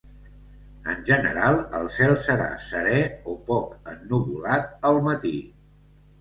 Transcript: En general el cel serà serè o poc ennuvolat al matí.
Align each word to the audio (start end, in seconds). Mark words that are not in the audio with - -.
En 0.93 1.01
general 1.09 1.57
el 1.79 1.85
cel 1.95 2.13
serà 2.23 2.47
serè 2.63 2.95
o 3.35 3.37
poc 3.51 3.93
ennuvolat 3.95 4.67
al 4.91 4.99
matí. 5.11 5.37